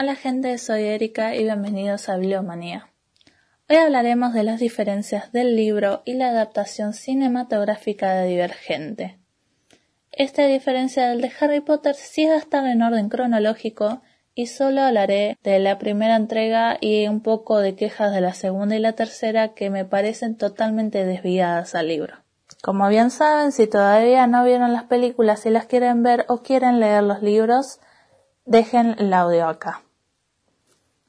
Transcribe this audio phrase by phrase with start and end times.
[0.00, 2.88] Hola gente, soy Erika y bienvenidos a Bibliomanía.
[3.68, 9.18] Hoy hablaremos de las diferencias del libro y la adaptación cinematográfica de Divergente.
[10.12, 14.00] Esta diferencia del de Harry Potter sí va a estar en orden cronológico
[14.36, 18.76] y solo hablaré de la primera entrega y un poco de quejas de la segunda
[18.76, 22.18] y la tercera que me parecen totalmente desviadas al libro.
[22.62, 26.78] Como bien saben, si todavía no vieron las películas y las quieren ver o quieren
[26.78, 27.80] leer los libros,
[28.44, 29.82] dejen el audio acá.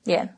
[0.06, 0.38] Bien.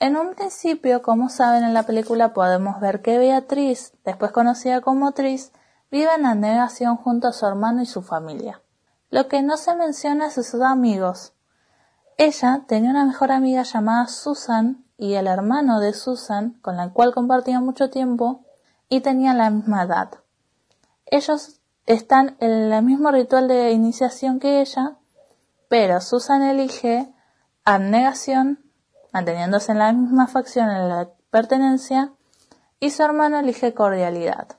[0.00, 5.12] En un principio, como saben en la película, podemos ver que Beatriz, después conocida como
[5.12, 5.52] Tris,
[5.90, 8.62] vive en la negación junto a su hermano y su familia.
[9.10, 11.32] Lo que no se menciona es sus amigos.
[12.16, 17.14] Ella tenía una mejor amiga llamada Susan y el hermano de Susan, con la cual
[17.14, 18.44] compartía mucho tiempo,
[18.88, 20.10] y tenían la misma edad.
[21.06, 24.96] Ellos están en el mismo ritual de iniciación que ella,
[25.68, 27.12] pero Susan elige
[27.64, 28.67] abnegación,
[29.12, 32.12] manteniéndose en la misma facción en la pertenencia,
[32.80, 34.58] y su hermano elige cordialidad.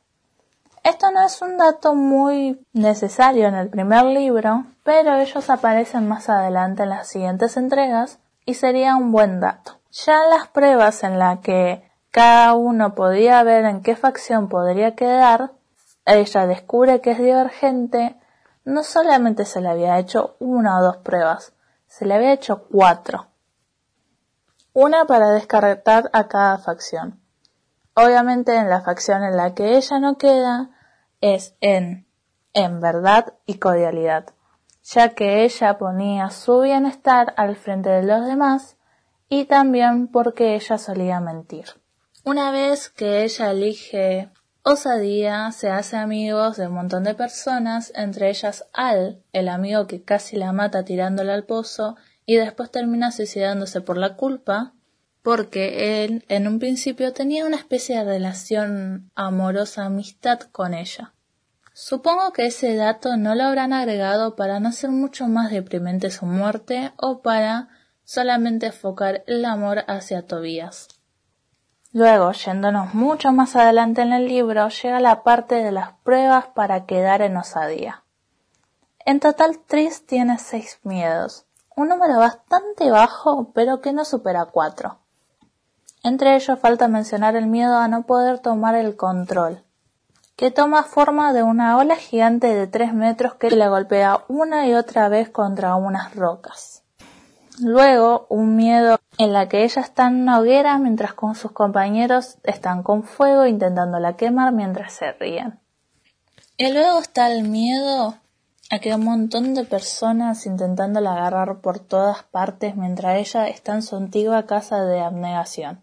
[0.84, 6.30] Esto no es un dato muy necesario en el primer libro, pero ellos aparecen más
[6.30, 9.80] adelante en las siguientes entregas y sería un buen dato.
[9.92, 15.52] Ya las pruebas en las que cada uno podía ver en qué facción podría quedar
[16.06, 18.16] ella descubre que es divergente,
[18.66, 21.54] no solamente se le había hecho una o dos pruebas,
[21.88, 23.28] se le había hecho cuatro.
[24.73, 27.20] Una para descartar a cada facción.
[27.95, 30.70] Obviamente en la facción en la que ella no queda
[31.22, 32.08] es en
[32.53, 34.34] en verdad y cordialidad,
[34.84, 38.78] ya que ella ponía su bienestar al frente de los demás
[39.28, 41.66] y también porque ella solía mentir.
[42.23, 44.30] Una vez que ella elige
[44.61, 50.04] Osadía se hace amigos de un montón de personas, entre ellas Al, el amigo que
[50.04, 51.95] casi la mata tirándole al pozo
[52.30, 54.74] y después termina suicidándose por la culpa,
[55.24, 61.16] porque él en un principio tenía una especie de relación amorosa amistad con ella.
[61.73, 66.28] Supongo que ese dato no lo habrán agregado para no hacer mucho más deprimente su
[66.28, 67.70] muerte o para
[68.04, 70.88] solamente enfocar el amor hacia Tobías.
[71.94, 76.86] Luego, yéndonos mucho más adelante en el libro, llega la parte de las pruebas para
[76.86, 78.04] quedar en osadía.
[79.04, 81.48] En total, Tris tiene seis miedos,
[81.80, 85.00] un número bastante bajo, pero que no supera cuatro.
[86.04, 89.64] Entre ellos falta mencionar el miedo a no poder tomar el control,
[90.36, 94.73] que toma forma de una ola gigante de tres metros que la golpea una y
[94.73, 96.84] otra vez contra unas rocas.
[97.62, 102.38] Luego, un miedo en la que ella está en una hoguera mientras con sus compañeros
[102.44, 105.60] están con fuego intentándola quemar mientras se ríen.
[106.58, 108.16] Y luego está el miedo
[108.72, 113.96] a un montón de personas intentándola agarrar por todas partes mientras ella está en su
[113.96, 115.82] antigua casa de abnegación.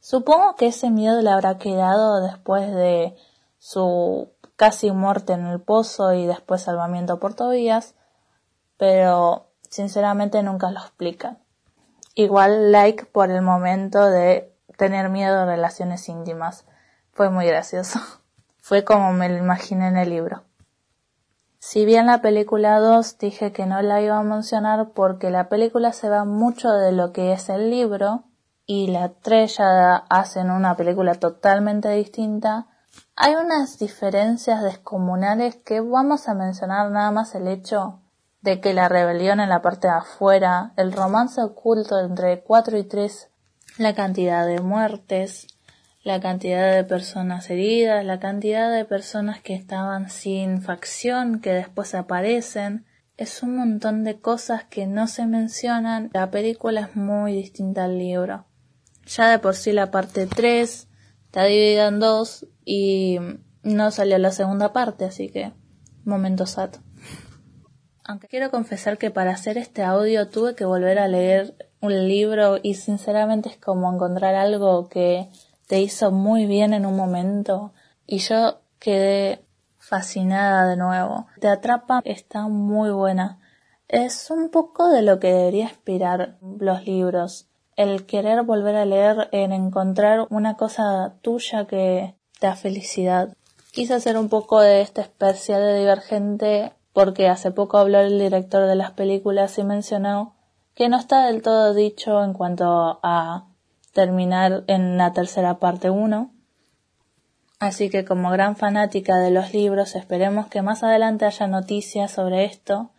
[0.00, 3.16] Supongo que ese miedo le habrá quedado después de
[3.58, 7.94] su casi muerte en el pozo y después salvamiento por Tobías,
[8.76, 11.38] pero sinceramente nunca lo explican.
[12.14, 16.66] Igual like por el momento de tener miedo a relaciones íntimas.
[17.12, 17.98] Fue muy gracioso.
[18.60, 20.45] Fue como me lo imaginé en el libro.
[21.58, 25.92] Si bien la película 2 dije que no la iba a mencionar porque la película
[25.92, 28.24] se va mucho de lo que es el libro
[28.66, 32.66] y la 3 ya hacen una película totalmente distinta,
[33.14, 38.00] hay unas diferencias descomunales que vamos a mencionar nada más el hecho
[38.42, 42.84] de que la rebelión en la parte de afuera, el romance oculto entre cuatro y
[42.84, 43.30] tres,
[43.78, 45.46] la cantidad de muertes,
[46.06, 51.96] la cantidad de personas heridas, la cantidad de personas que estaban sin facción, que después
[51.96, 52.86] aparecen,
[53.16, 56.10] es un montón de cosas que no se mencionan.
[56.14, 58.46] La película es muy distinta al libro.
[59.04, 60.88] Ya de por sí la parte 3
[61.24, 63.18] está dividida en dos y
[63.64, 65.54] no salió la segunda parte, así que
[66.04, 66.70] momento sad.
[68.04, 72.60] Aunque quiero confesar que para hacer este audio tuve que volver a leer un libro
[72.62, 75.30] y sinceramente es como encontrar algo que
[75.66, 77.72] te hizo muy bien en un momento
[78.06, 79.44] y yo quedé
[79.78, 81.26] fascinada de nuevo.
[81.40, 83.38] Te atrapa, está muy buena.
[83.88, 87.46] Es un poco de lo que debería inspirar los libros.
[87.76, 93.36] El querer volver a leer, en encontrar una cosa tuya que te da felicidad.
[93.70, 98.66] Quise hacer un poco de este especial de Divergente porque hace poco habló el director
[98.66, 100.34] de las películas y mencionó
[100.74, 103.46] que no está del todo dicho en cuanto a
[103.96, 106.30] terminar en la tercera parte 1.
[107.58, 112.44] Así que como gran fanática de los libros esperemos que más adelante haya noticias sobre
[112.44, 112.90] esto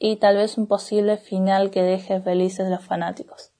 [0.00, 3.52] y tal vez un posible final que deje felices los fanáticos.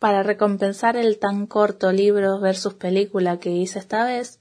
[0.00, 4.40] Para recompensar el tan corto libro versus película que hice esta vez,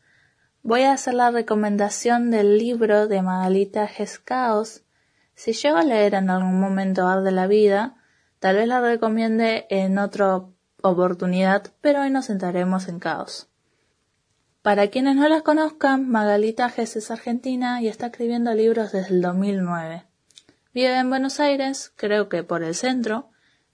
[0.63, 4.81] voy a hacer la recomendación del libro de Magalita Gescaos.
[5.35, 7.97] Si llego a leer en algún momento de la vida,
[8.39, 10.41] tal vez la recomiende en otra
[10.81, 13.47] oportunidad, pero hoy nos centraremos en Caos.
[14.61, 19.21] Para quienes no las conozcan, Magalita Ges es argentina y está escribiendo libros desde el
[19.21, 20.03] 2009.
[20.73, 23.29] Vive en Buenos Aires, creo que por el centro,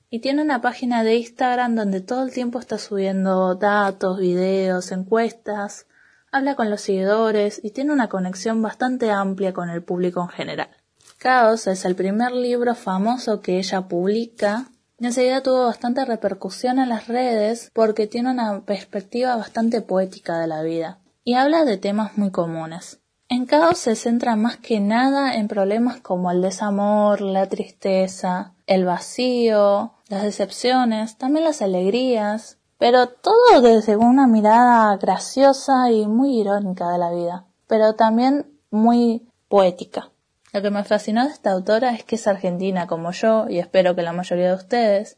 [0.09, 5.87] y tiene una página de Instagram donde todo el tiempo está subiendo datos, videos, encuestas,
[6.31, 10.69] habla con los seguidores y tiene una conexión bastante amplia con el público en general.
[11.17, 14.67] Caos es el primer libro famoso que ella publica
[15.07, 20.61] enseguida tuvo bastante repercusión en las redes porque tiene una perspectiva bastante poética de la
[20.61, 22.99] vida y habla de temas muy comunes.
[23.29, 28.85] En Caos se centra más que nada en problemas como el desamor, la tristeza, el
[28.85, 36.89] vacío, las decepciones, también las alegrías, pero todo desde una mirada graciosa y muy irónica
[36.91, 40.12] de la vida, pero también muy poética.
[40.53, 43.95] Lo que me fascinó de esta autora es que es argentina como yo y espero
[43.95, 45.17] que la mayoría de ustedes,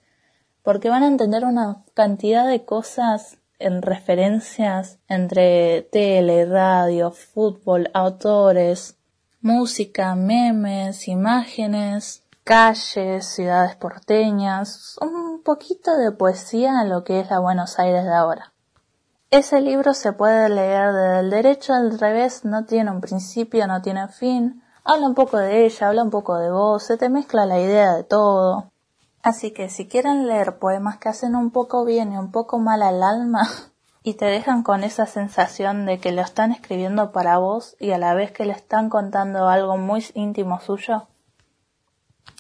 [0.64, 8.98] porque van a entender una cantidad de cosas en referencias entre tele, radio, fútbol, autores,
[9.42, 17.40] música, memes, imágenes, calles, ciudades porteñas, un poquito de poesía en lo que es la
[17.40, 18.54] Buenos Aires de ahora.
[19.32, 23.82] Ese libro se puede leer desde el derecho al revés, no tiene un principio, no
[23.82, 27.46] tiene fin, habla un poco de ella, habla un poco de vos, se te mezcla
[27.46, 28.72] la idea de todo.
[29.24, 32.84] Así que si quieren leer poemas que hacen un poco bien y un poco mal
[32.84, 33.50] al alma,
[34.04, 37.98] y te dejan con esa sensación de que lo están escribiendo para vos y a
[37.98, 41.08] la vez que le están contando algo muy íntimo suyo,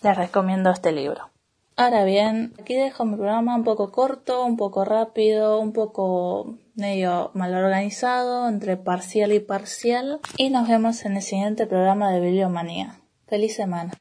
[0.04, 1.30] les recomiendo este libro.
[1.76, 7.32] Ahora bien, aquí dejo mi programa un poco corto, un poco rápido, un poco medio
[7.34, 10.20] mal organizado, entre parcial y parcial.
[10.38, 13.00] Y nos vemos en el siguiente programa de Bibliomanía.
[13.28, 13.94] Feliz semana.